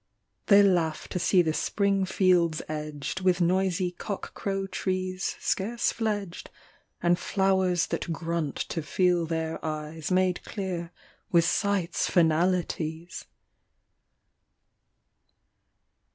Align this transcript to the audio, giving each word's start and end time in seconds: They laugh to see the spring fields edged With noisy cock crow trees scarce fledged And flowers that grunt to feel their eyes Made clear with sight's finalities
They 0.47 0.63
laugh 0.63 1.07
to 1.09 1.19
see 1.19 1.43
the 1.43 1.53
spring 1.53 2.05
fields 2.05 2.63
edged 2.67 3.19
With 3.21 3.39
noisy 3.39 3.91
cock 3.91 4.33
crow 4.33 4.65
trees 4.65 5.35
scarce 5.39 5.91
fledged 5.91 6.49
And 7.03 7.19
flowers 7.19 7.85
that 7.85 8.11
grunt 8.11 8.55
to 8.69 8.81
feel 8.81 9.27
their 9.27 9.63
eyes 9.63 10.09
Made 10.09 10.43
clear 10.43 10.91
with 11.31 11.45
sight's 11.45 12.09
finalities 12.09 13.25